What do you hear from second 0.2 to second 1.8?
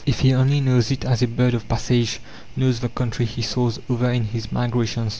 he only knows it as a bird of